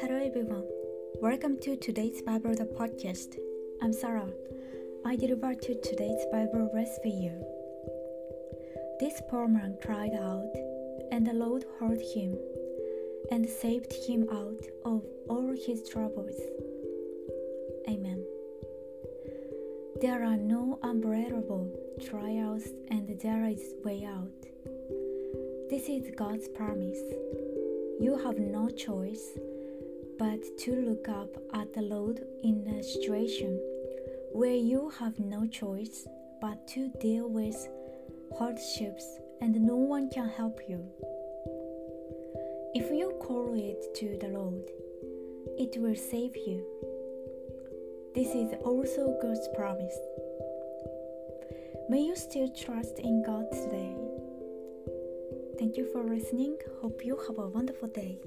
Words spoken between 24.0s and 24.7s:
out.